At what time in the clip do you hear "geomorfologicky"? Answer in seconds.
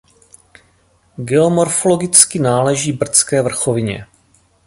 1.19-2.39